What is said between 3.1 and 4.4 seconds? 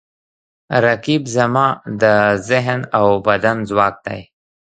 بدن ځواک دی